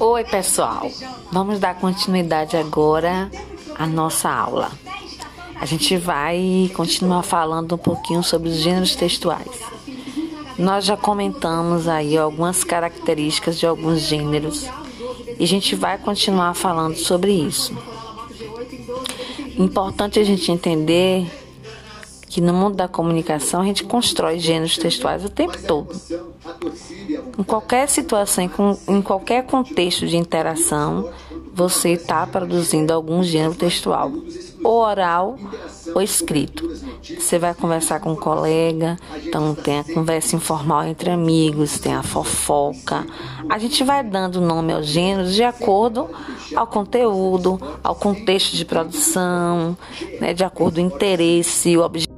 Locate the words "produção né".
48.64-50.32